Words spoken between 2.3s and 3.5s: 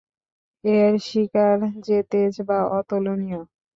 তা অতুলনীয়।